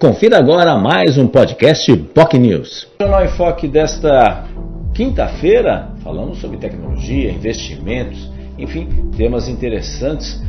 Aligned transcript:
Confira 0.00 0.38
agora 0.38 0.78
mais 0.78 1.18
um 1.18 1.28
podcast 1.28 1.94
POC 1.94 2.38
News. 2.38 2.88
O 2.98 3.02
Jornal 3.02 3.22
Enfoque 3.26 3.68
desta 3.68 4.46
quinta-feira, 4.94 5.90
falando 6.02 6.34
sobre 6.36 6.56
tecnologia, 6.56 7.30
investimentos, 7.30 8.32
enfim, 8.58 8.88
temas 9.14 9.46
interessantes 9.46 10.42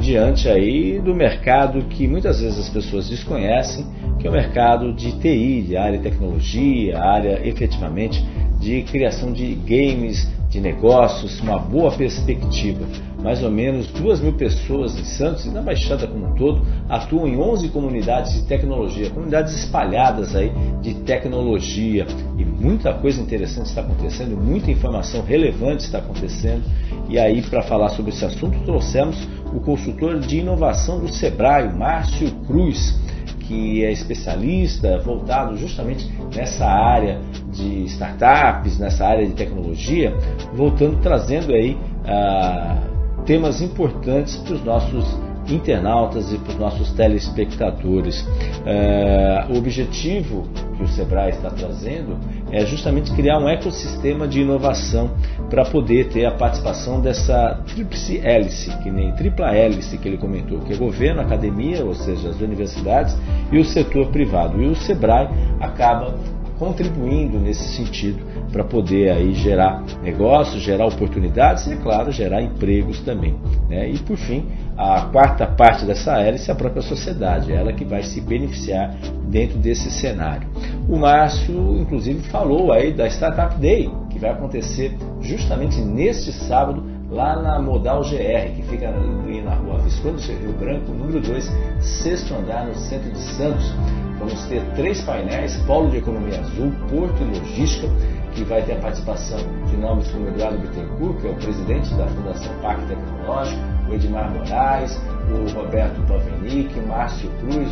diante 0.00 0.48
aí 0.48 0.98
do 1.00 1.14
mercado 1.14 1.82
que 1.82 2.08
muitas 2.08 2.40
vezes 2.40 2.58
as 2.58 2.70
pessoas 2.70 3.06
desconhecem, 3.10 3.84
que 4.18 4.26
é 4.26 4.30
o 4.30 4.32
mercado 4.32 4.90
de 4.94 5.12
TI, 5.18 5.60
de 5.68 5.76
área 5.76 5.98
de 5.98 6.04
tecnologia, 6.04 6.98
área 6.98 7.46
efetivamente 7.46 8.26
de 8.58 8.84
criação 8.84 9.34
de 9.34 9.54
games, 9.54 10.26
de 10.54 10.60
negócios, 10.60 11.40
uma 11.40 11.58
boa 11.58 11.90
perspectiva. 11.90 12.86
Mais 13.20 13.42
ou 13.42 13.50
menos 13.50 13.88
duas 13.88 14.20
mil 14.20 14.34
pessoas 14.34 14.96
em 14.96 15.02
Santos 15.02 15.46
e 15.46 15.50
na 15.50 15.60
Baixada 15.60 16.06
como 16.06 16.26
um 16.26 16.34
todo 16.36 16.64
atuam 16.88 17.26
em 17.26 17.36
11 17.36 17.70
comunidades 17.70 18.34
de 18.34 18.42
tecnologia, 18.44 19.10
comunidades 19.10 19.52
espalhadas 19.52 20.36
aí 20.36 20.52
de 20.80 20.94
tecnologia 20.94 22.06
e 22.38 22.44
muita 22.44 22.94
coisa 22.94 23.20
interessante 23.20 23.66
está 23.66 23.80
acontecendo, 23.80 24.36
muita 24.36 24.70
informação 24.70 25.24
relevante 25.24 25.82
está 25.82 25.98
acontecendo. 25.98 26.62
E 27.08 27.18
aí 27.18 27.42
para 27.42 27.62
falar 27.62 27.88
sobre 27.88 28.12
esse 28.12 28.24
assunto 28.24 28.56
trouxemos 28.64 29.28
o 29.52 29.58
consultor 29.58 30.20
de 30.20 30.38
inovação 30.38 31.00
do 31.00 31.08
Sebrae, 31.12 31.72
Márcio 31.72 32.30
Cruz 32.46 32.94
que 33.40 33.84
é 33.84 33.92
especialista 33.92 34.98
voltado 34.98 35.56
justamente 35.56 36.10
nessa 36.34 36.64
área 36.66 37.20
de 37.54 37.84
startups, 37.84 38.78
nessa 38.78 39.06
área 39.06 39.26
de 39.26 39.32
tecnologia, 39.32 40.14
voltando 40.52 41.00
trazendo 41.00 41.52
aí 41.52 41.76
ah, 42.04 42.82
temas 43.24 43.62
importantes 43.62 44.36
para 44.36 44.54
os 44.54 44.64
nossos 44.64 45.18
internautas 45.52 46.32
e 46.32 46.38
para 46.38 46.52
os 46.52 46.58
nossos 46.58 46.90
telespectadores. 46.92 48.26
É, 48.64 49.44
o 49.50 49.58
objetivo 49.58 50.48
que 50.76 50.82
o 50.82 50.88
Sebrae 50.88 51.30
está 51.30 51.50
trazendo 51.50 52.18
é 52.50 52.64
justamente 52.64 53.12
criar 53.12 53.38
um 53.38 53.48
ecossistema 53.48 54.26
de 54.26 54.40
inovação 54.40 55.10
para 55.50 55.64
poder 55.64 56.08
ter 56.08 56.24
a 56.24 56.32
participação 56.32 57.00
dessa 57.00 57.60
tríplice 57.66 58.18
hélice, 58.24 58.70
que 58.78 58.90
nem 58.90 59.12
tripla 59.12 59.54
hélice 59.54 59.98
que 59.98 60.08
ele 60.08 60.18
comentou, 60.18 60.60
que 60.60 60.72
é 60.72 60.76
governo, 60.76 61.20
academia, 61.20 61.84
ou 61.84 61.94
seja, 61.94 62.30
as 62.30 62.40
universidades 62.40 63.16
e 63.52 63.58
o 63.58 63.64
setor 63.64 64.08
privado. 64.08 64.60
E 64.62 64.66
o 64.66 64.74
Sebrae 64.74 65.28
acaba 65.60 66.14
contribuindo 66.58 67.38
nesse 67.38 67.76
sentido 67.76 68.22
para 68.52 68.64
poder 68.64 69.10
aí 69.10 69.34
gerar 69.34 69.82
negócios, 70.02 70.62
gerar 70.62 70.86
oportunidades 70.86 71.66
e, 71.66 71.74
é 71.74 71.76
claro, 71.76 72.12
gerar 72.12 72.42
empregos 72.42 73.00
também. 73.00 73.36
Né? 73.68 73.90
E 73.90 73.98
por 73.98 74.16
fim, 74.16 74.46
a 74.76 75.02
quarta 75.12 75.46
parte 75.46 75.84
dessa 75.84 76.18
hélice 76.20 76.50
é 76.50 76.52
a 76.52 76.56
própria 76.56 76.82
sociedade, 76.82 77.52
ela 77.52 77.72
que 77.72 77.84
vai 77.84 78.02
se 78.02 78.20
beneficiar 78.20 78.94
dentro 79.28 79.58
desse 79.58 79.90
cenário. 79.90 80.48
O 80.88 80.96
Márcio, 80.96 81.78
inclusive, 81.80 82.20
falou 82.28 82.72
aí 82.72 82.92
da 82.92 83.06
Startup 83.06 83.56
Day, 83.60 83.90
que 84.10 84.18
vai 84.18 84.30
acontecer 84.30 84.96
justamente 85.20 85.80
neste 85.80 86.32
sábado, 86.32 86.93
lá 87.14 87.36
na 87.36 87.60
Modal 87.60 88.02
GR, 88.02 88.54
que 88.56 88.62
fica 88.68 88.88
ali 88.88 89.40
na 89.40 89.54
rua 89.54 89.78
Visconde 89.78 90.32
Rio 90.32 90.52
Branco, 90.52 90.90
número 90.90 91.20
2, 91.20 91.48
sexto 91.80 92.34
andar, 92.34 92.66
no 92.66 92.74
centro 92.74 93.10
de 93.10 93.18
Santos. 93.18 93.72
Vamos 94.18 94.44
ter 94.46 94.62
três 94.74 95.00
painéis, 95.02 95.56
Polo 95.64 95.90
de 95.90 95.98
Economia 95.98 96.40
Azul, 96.40 96.72
Porto 96.90 97.22
e 97.22 97.38
Logística, 97.38 97.88
que 98.34 98.42
vai 98.42 98.62
ter 98.62 98.72
a 98.72 98.80
participação 98.80 99.38
de 99.66 99.76
nomes 99.76 100.08
como 100.08 100.26
Eduardo 100.26 100.58
Bittencourt, 100.58 101.20
que 101.20 101.28
é 101.28 101.30
o 101.30 101.34
presidente 101.36 101.94
da 101.94 102.06
Fundação 102.08 102.52
Parque 102.60 102.86
Tecnológico, 102.86 103.60
o 103.88 103.94
Edmar 103.94 104.32
Moraes, 104.32 105.00
o 105.30 105.54
Roberto 105.54 106.00
Pavenic, 106.08 106.80
Márcio 106.80 107.30
Cruz, 107.40 107.68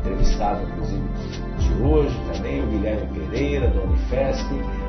entrevistado 0.00 0.62
inclusive 0.64 1.02
de 1.58 1.82
hoje 1.82 2.20
também, 2.32 2.62
o 2.62 2.66
Guilherme 2.66 3.06
Pereira, 3.06 3.68
da 3.68 3.80
Unifesp, 3.80 4.46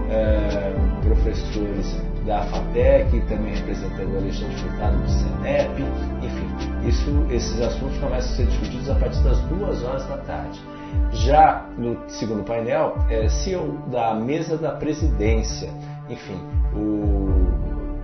eh, 0.09 0.73
professores 1.03 2.12
da 2.25 2.43
FATEC, 2.43 3.19
também 3.27 3.55
representando 3.55 4.13
o 4.13 4.17
Alexandre 4.17 4.55
Furtado 4.55 4.97
do 4.97 5.09
CENEP, 5.09 5.83
enfim, 6.21 6.87
isso, 6.87 7.25
esses 7.29 7.61
assuntos 7.61 7.97
começam 7.97 8.33
a 8.33 8.35
ser 8.35 8.45
discutidos 8.45 8.89
a 8.89 8.95
partir 8.95 9.19
das 9.23 9.39
duas 9.41 9.83
horas 9.83 10.07
da 10.07 10.17
tarde. 10.17 10.61
Já 11.11 11.65
no 11.77 11.97
segundo 12.07 12.43
painel, 12.43 12.95
é 13.09 13.27
CEO 13.27 13.77
da 13.87 14.13
mesa 14.13 14.57
da 14.57 14.71
presidência, 14.71 15.69
enfim, 16.09 16.39
o 16.75 17.23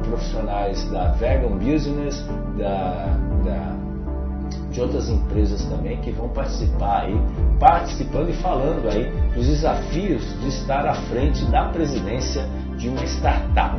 profissionais 0.04 0.90
da 0.90 1.12
Vegan 1.12 1.58
Business, 1.58 2.26
da, 2.58 3.18
da, 3.46 3.76
de 4.72 4.82
outras 4.82 5.10
empresas 5.10 5.64
também 5.66 5.98
que 6.02 6.12
vão 6.12 6.30
participar 6.30 7.04
aí, 7.04 7.22
participando 7.60 8.30
e 8.30 8.34
falando 8.34 8.90
aí 8.90 9.12
dos 9.34 9.46
desafios 9.46 10.24
de 10.42 10.48
estar 10.48 10.86
à 10.86 10.94
frente 10.94 11.46
da 11.46 11.66
presidência 11.70 12.48
de 12.80 12.90
uma 12.90 13.04
startup. 13.04 13.78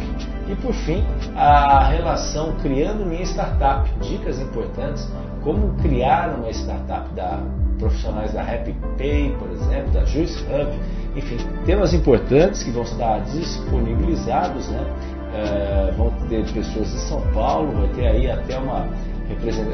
E 0.49 0.55
por 0.57 0.73
fim, 0.73 1.05
a 1.35 1.89
relação 1.89 2.53
criando 2.63 3.05
minha 3.05 3.25
startup, 3.25 3.91
dicas 4.01 4.39
importantes, 4.39 5.09
como 5.43 5.75
criar 5.83 6.35
uma 6.39 6.51
startup 6.51 7.09
da 7.15 7.41
profissionais 7.79 8.35
da 8.35 8.43
Happy 8.43 8.77
Pay, 8.99 9.35
por 9.39 9.51
exemplo, 9.51 9.91
da 9.93 10.05
Juice 10.05 10.45
Hub, 10.45 10.71
enfim, 11.17 11.39
temas 11.65 11.95
importantes 11.95 12.63
que 12.63 12.71
vão 12.71 12.83
estar 12.83 13.21
disponibilizados, 13.21 14.69
né? 14.69 14.85
É, 15.33 15.93
vão 15.97 16.11
ter 16.29 16.45
pessoas 16.53 16.91
de 16.91 16.99
São 17.09 17.23
Paulo, 17.33 17.73
vai 17.73 17.89
ter 17.95 18.07
aí 18.07 18.31
até 18.31 18.59
uma 18.59 18.87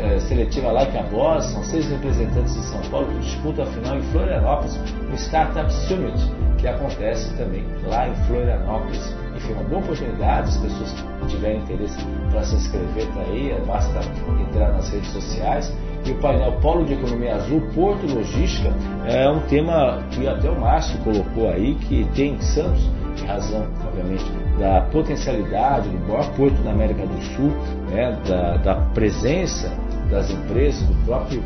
é, 0.01 0.19
seletiva 0.21 0.73
like 0.73 0.97
a 0.97 1.03
Boss, 1.05 1.45
são 1.47 1.63
seis 1.65 1.89
representantes 1.89 2.55
de 2.55 2.63
São 2.67 2.81
Paulo 2.91 3.07
que 3.09 3.19
disputam 3.21 3.65
a 3.65 3.67
final 3.69 3.97
em 3.97 4.03
Florianópolis, 4.03 4.77
no 5.09 5.15
Startup 5.15 5.73
Summit, 5.73 6.33
que 6.59 6.67
acontece 6.67 7.33
também 7.37 7.65
lá 7.85 8.09
em 8.09 8.15
Florianópolis. 8.27 9.15
Enfim, 9.37 9.53
uma 9.53 9.65
boa 9.65 9.81
oportunidade, 9.83 10.49
as 10.49 10.57
pessoas 10.57 10.93
que 10.93 11.27
tiverem 11.27 11.59
interesse 11.59 11.99
para 12.31 12.43
se 12.43 12.55
inscrever, 12.55 13.07
tá 13.09 13.21
aí, 13.21 13.55
basta 13.67 14.01
entrar 14.41 14.73
nas 14.73 14.89
redes 14.91 15.11
sociais 15.11 15.73
e 16.07 16.13
o 16.13 16.15
painel 16.17 16.53
Polo 16.61 16.85
de 16.85 16.95
Economia 16.95 17.35
Azul, 17.35 17.61
Porto 17.75 18.07
Logística, 18.07 18.73
é 19.07 19.29
um 19.29 19.41
tema 19.41 20.03
que 20.11 20.27
até 20.27 20.49
o 20.49 20.59
Márcio 20.59 20.99
colocou 21.01 21.49
aí, 21.51 21.75
que 21.75 22.05
tem 22.15 22.41
Santos, 22.41 22.89
razão, 23.27 23.67
obviamente, 23.87 24.25
da 24.59 24.81
potencialidade 24.93 25.89
do 25.89 25.99
maior 26.07 26.31
porto 26.35 26.63
da 26.63 26.71
América 26.71 27.07
do 27.07 27.21
Sul, 27.35 27.51
né, 27.91 28.17
da, 28.27 28.57
da 28.59 28.75
presença 28.95 29.73
das 30.11 30.31
empresas, 30.31 30.83
do 30.87 30.95
próprio 31.05 31.43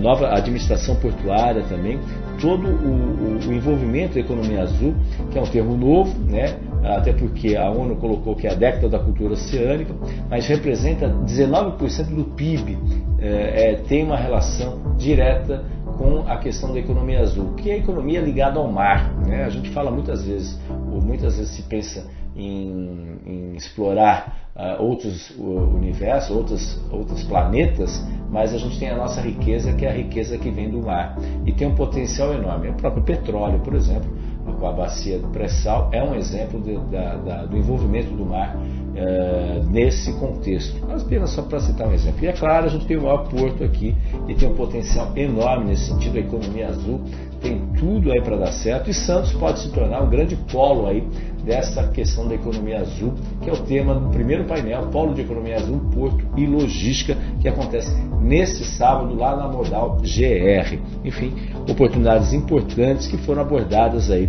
nova 0.00 0.34
administração 0.34 0.94
portuária 0.96 1.62
também, 1.62 1.98
todo 2.40 2.66
o, 2.66 3.38
o, 3.38 3.48
o, 3.48 3.52
envolvimento 3.52 4.14
da 4.14 4.20
economia 4.20 4.62
azul, 4.62 4.94
que 5.30 5.38
é 5.38 5.42
um 5.42 5.46
termo 5.46 5.76
novo, 5.76 6.18
né? 6.18 6.58
até 6.84 7.12
porque 7.12 7.56
a 7.56 7.70
ONU 7.70 7.96
colocou 7.96 8.34
que 8.34 8.46
é 8.46 8.52
a 8.52 8.54
década 8.54 8.88
da 8.88 8.98
cultura 8.98 9.34
oceânica, 9.34 9.94
mas 10.28 10.46
representa 10.46 11.08
19% 11.08 12.14
do 12.14 12.24
PIB, 12.24 12.78
é, 13.18 13.72
é, 13.72 13.74
tem 13.74 14.04
uma 14.04 14.16
relação 14.16 14.94
direta 14.96 15.64
com 15.98 16.24
a 16.26 16.38
questão 16.38 16.72
da 16.72 16.78
economia 16.78 17.20
azul, 17.20 17.54
que 17.54 17.70
é 17.70 17.74
a 17.74 17.76
economia 17.76 18.20
ligada 18.20 18.58
ao 18.58 18.70
mar. 18.70 19.12
Né? 19.26 19.44
A 19.44 19.50
gente 19.50 19.68
fala 19.70 19.90
muitas 19.90 20.24
vezes, 20.24 20.58
muitas 21.00 21.36
vezes 21.36 21.52
se 21.54 21.62
pensa 21.62 22.06
em, 22.36 23.18
em 23.26 23.56
explorar 23.56 24.50
uh, 24.54 24.82
outros 24.82 25.30
universos, 25.38 26.30
outros, 26.30 26.80
outros 26.90 27.22
planetas, 27.24 28.04
mas 28.30 28.54
a 28.54 28.58
gente 28.58 28.78
tem 28.78 28.90
a 28.90 28.96
nossa 28.96 29.20
riqueza, 29.20 29.72
que 29.72 29.84
é 29.84 29.90
a 29.90 29.94
riqueza 29.94 30.38
que 30.38 30.50
vem 30.50 30.70
do 30.70 30.82
mar. 30.82 31.16
E 31.44 31.52
tem 31.52 31.66
um 31.66 31.74
potencial 31.74 32.32
enorme. 32.32 32.68
O 32.68 32.74
próprio 32.74 33.02
petróleo, 33.02 33.60
por 33.60 33.74
exemplo, 33.74 34.10
com 34.52 34.66
a 34.66 34.72
bacia 34.72 35.18
do 35.18 35.28
pré-sal, 35.28 35.88
é 35.92 36.02
um 36.02 36.14
exemplo 36.14 36.60
de, 36.60 36.76
da, 36.90 37.16
da, 37.16 37.44
do 37.46 37.56
envolvimento 37.56 38.12
do 38.14 38.24
mar 38.24 38.56
uh, 38.56 39.70
nesse 39.70 40.12
contexto. 40.14 40.80
Apenas 40.90 41.30
só 41.30 41.42
para 41.42 41.60
citar 41.60 41.88
um 41.88 41.92
exemplo. 41.92 42.24
E 42.24 42.28
é 42.28 42.32
claro, 42.32 42.66
a 42.66 42.68
gente 42.68 42.86
tem 42.86 42.96
o 42.96 43.02
maior 43.02 43.28
porto 43.28 43.64
aqui 43.64 43.94
e 44.28 44.34
tem 44.34 44.48
um 44.48 44.54
potencial 44.54 45.12
enorme 45.16 45.66
nesse 45.66 45.86
sentido, 45.86 46.16
a 46.16 46.20
economia 46.20 46.68
azul 46.68 47.00
tem 47.40 47.58
tudo 47.78 48.12
aí 48.12 48.20
para 48.20 48.36
dar 48.36 48.52
certo 48.52 48.90
e 48.90 48.94
Santos 48.94 49.32
pode 49.32 49.60
se 49.60 49.70
tornar 49.70 50.02
um 50.02 50.10
grande 50.10 50.36
polo 50.52 50.86
aí 50.86 51.02
dessa 51.44 51.88
questão 51.88 52.28
da 52.28 52.34
economia 52.34 52.80
azul, 52.80 53.14
que 53.42 53.50
é 53.50 53.52
o 53.52 53.58
tema 53.58 53.94
do 53.94 54.08
primeiro 54.10 54.44
painel, 54.44 54.86
Polo 54.88 55.14
de 55.14 55.22
Economia 55.22 55.56
Azul, 55.56 55.80
Porto 55.92 56.24
e 56.36 56.46
Logística, 56.46 57.16
que 57.40 57.48
acontece 57.48 57.90
neste 58.20 58.64
sábado 58.64 59.14
lá 59.14 59.36
na 59.36 59.48
Modal 59.48 59.98
GR. 60.00 60.78
Enfim, 61.04 61.32
oportunidades 61.68 62.32
importantes 62.32 63.06
que 63.06 63.16
foram 63.18 63.42
abordadas 63.42 64.10
aí 64.10 64.28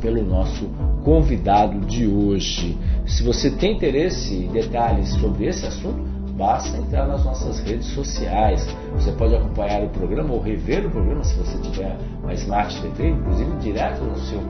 pelo 0.00 0.22
nosso 0.22 0.68
convidado 1.04 1.80
de 1.80 2.06
hoje. 2.06 2.76
Se 3.06 3.22
você 3.22 3.50
tem 3.50 3.74
interesse 3.74 4.34
em 4.34 4.48
detalhes 4.48 5.10
sobre 5.14 5.46
esse 5.46 5.66
assunto, 5.66 6.10
basta 6.36 6.78
entrar 6.78 7.06
nas 7.06 7.24
nossas 7.24 7.60
redes 7.60 7.86
sociais. 7.88 8.66
Você 8.94 9.12
pode 9.12 9.34
acompanhar 9.34 9.82
o 9.82 9.88
programa 9.90 10.32
ou 10.32 10.40
rever 10.40 10.86
o 10.86 10.90
programa 10.90 11.22
se 11.22 11.36
você 11.36 11.58
tiver 11.58 11.96
uma 12.22 12.32
Smart 12.32 12.80
TV, 12.80 13.10
inclusive 13.10 13.56
direto 13.56 14.02
no 14.02 14.18
seu, 14.18 14.40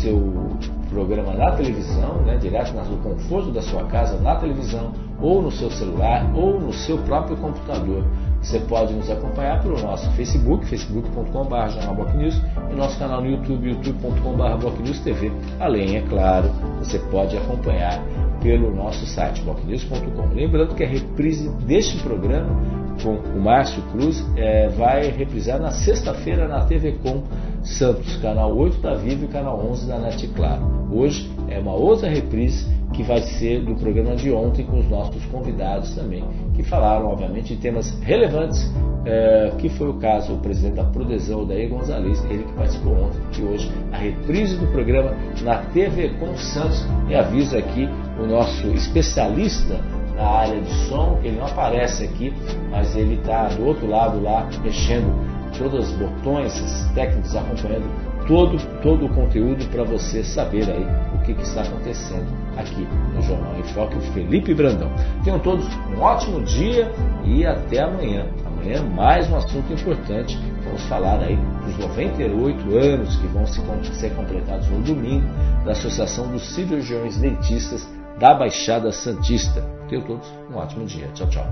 seu 0.00 0.81
programa 0.92 1.32
na 1.32 1.50
televisão, 1.52 2.16
né, 2.22 2.36
direto 2.36 2.72
no 2.72 2.98
conforto 2.98 3.50
da 3.50 3.62
sua 3.62 3.84
casa, 3.84 4.20
na 4.20 4.36
televisão, 4.36 4.92
ou 5.20 5.40
no 5.40 5.50
seu 5.50 5.70
celular, 5.70 6.30
ou 6.34 6.60
no 6.60 6.72
seu 6.72 6.98
próprio 6.98 7.36
computador. 7.36 8.04
Você 8.42 8.58
pode 8.60 8.92
nos 8.92 9.08
acompanhar 9.08 9.62
pelo 9.62 9.80
nosso 9.80 10.10
Facebook, 10.12 10.66
facebook.com.br 10.66 12.16
News 12.16 12.40
e 12.70 12.74
nosso 12.74 12.98
canal 12.98 13.20
no 13.20 13.30
YouTube, 13.30 13.68
youtube.com.br 13.68 15.02
TV. 15.04 15.32
Além, 15.60 15.96
é 15.96 16.02
claro, 16.02 16.50
você 16.78 16.98
pode 16.98 17.36
acompanhar 17.36 18.02
pelo 18.42 18.74
nosso 18.74 19.06
site 19.06 19.40
bocnews.com. 19.42 20.34
Lembrando 20.34 20.74
que 20.74 20.82
a 20.82 20.88
reprise 20.88 21.48
deste 21.66 21.98
programa 22.02 22.82
com 23.00 23.14
o 23.14 23.40
Márcio 23.40 23.82
Cruz 23.92 24.24
é, 24.36 24.68
vai 24.68 25.08
reprisar 25.10 25.60
na 25.60 25.70
sexta-feira 25.70 26.46
na 26.48 26.64
TV 26.64 26.92
Com 27.02 27.22
Santos, 27.62 28.16
canal 28.16 28.56
8 28.56 28.78
da 28.80 28.94
Vivo 28.94 29.24
e 29.24 29.28
canal 29.28 29.64
11 29.70 29.86
da 29.86 29.98
NET 29.98 30.26
Claro. 30.28 30.62
Hoje 30.90 31.30
é 31.48 31.58
uma 31.58 31.72
outra 31.72 32.08
reprise 32.08 32.66
que 32.92 33.02
vai 33.02 33.22
ser 33.22 33.64
do 33.64 33.74
programa 33.76 34.14
de 34.14 34.30
ontem 34.30 34.64
com 34.64 34.78
os 34.78 34.88
nossos 34.88 35.24
convidados 35.26 35.94
também, 35.94 36.22
que 36.54 36.62
falaram, 36.62 37.06
obviamente, 37.06 37.54
de 37.54 37.60
temas 37.60 37.98
relevantes, 38.00 38.70
é, 39.06 39.52
que 39.58 39.68
foi 39.70 39.88
o 39.88 39.94
caso 39.94 40.34
do 40.34 40.40
presidente 40.40 40.74
da 40.74 40.84
Prodesão, 40.84 41.46
Daí 41.46 41.68
Gonzalez, 41.68 42.22
ele 42.26 42.44
que 42.44 42.52
participou 42.52 42.92
ontem, 42.92 43.18
e 43.40 43.42
hoje 43.44 43.72
a 43.92 43.96
reprise 43.96 44.56
do 44.56 44.66
programa 44.66 45.14
na 45.42 45.58
TV 45.72 46.10
com 46.20 46.36
Santos, 46.36 46.84
e 47.08 47.14
aviso 47.14 47.56
aqui 47.56 47.88
o 48.20 48.26
nosso 48.26 48.66
especialista 48.68 49.80
na 50.14 50.26
área 50.26 50.60
de 50.60 50.70
som, 50.88 51.18
ele 51.22 51.38
não 51.38 51.46
aparece 51.46 52.04
aqui, 52.04 52.32
mas 52.70 52.94
ele 52.94 53.14
está 53.14 53.48
do 53.48 53.64
outro 53.64 53.88
lado 53.88 54.22
lá, 54.22 54.48
mexendo 54.62 55.31
todos 55.58 55.88
os 55.88 55.96
botões, 55.96 56.60
os 56.60 56.94
técnicos 56.94 57.34
acompanhando 57.36 57.88
todo, 58.26 58.58
todo 58.82 59.06
o 59.06 59.08
conteúdo 59.08 59.64
para 59.66 59.84
você 59.84 60.22
saber 60.22 60.70
aí 60.70 60.86
o 61.14 61.18
que, 61.24 61.34
que, 61.34 61.42
está 61.42 61.62
acontecendo 61.62 62.26
aqui 62.56 62.86
no 63.14 63.22
Jornal 63.22 63.54
em 63.58 63.62
Foque, 63.64 63.96
o 63.96 64.00
Felipe 64.12 64.54
Brandão. 64.54 64.90
Tenham 65.24 65.38
todos 65.38 65.66
um 65.96 66.00
ótimo 66.00 66.42
dia 66.42 66.90
e 67.24 67.44
até 67.46 67.80
amanhã. 67.80 68.26
Amanhã 68.46 68.82
mais 68.82 69.30
um 69.30 69.36
assunto 69.36 69.72
importante. 69.72 70.38
Vamos 70.64 70.82
falar 70.84 71.20
aí 71.20 71.36
dos 71.66 71.78
98 71.78 72.76
anos 72.76 73.16
que 73.16 73.26
vão 73.28 73.46
ser 73.46 74.10
completados 74.14 74.68
no 74.68 74.80
domingo 74.80 75.26
da 75.64 75.72
Associação 75.72 76.28
dos 76.28 76.42
Cirurgiões 76.54 77.16
Dentistas 77.18 77.86
da 78.18 78.34
Baixada 78.34 78.92
Santista. 78.92 79.62
Tenham 79.88 80.04
todos 80.04 80.26
um 80.50 80.56
ótimo 80.56 80.86
dia. 80.86 81.08
Tchau, 81.14 81.26
tchau. 81.28 81.46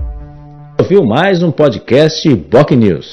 Ouviu 0.79 1.05
mais 1.05 1.43
um 1.43 1.51
podcast 1.51 2.33
Boc 2.33 2.71
News. 2.71 3.09